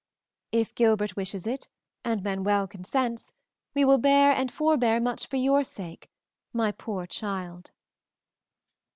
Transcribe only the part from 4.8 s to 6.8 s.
much for your sake, my